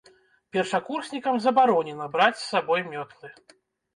[0.55, 3.29] Першакурснікам забаронена браць з сабой мётлы.